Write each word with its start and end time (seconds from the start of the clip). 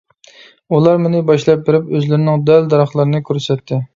ئۇلار 0.77 0.97
مېنى 1.03 1.19
باشلاپ 1.27 1.61
بېرىپ 1.69 1.93
ئۆزلىرىنىڭ 1.97 2.47
دەل-دەرەخلىرىنى 2.51 3.25
كۆرسەتتى. 3.31 3.83